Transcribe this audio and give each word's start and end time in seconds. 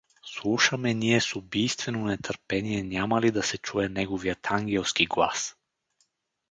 Слушаме 0.25 0.93
ние 0.93 1.21
с 1.21 1.35
убийствено 1.35 2.05
нетърпение 2.05 2.83
няма 2.83 3.21
ли 3.21 3.31
да 3.31 3.43
се 3.43 3.57
чуе 3.57 3.89
неговият 3.89 4.51
ангелски 4.51 5.05
глас. 5.05 5.55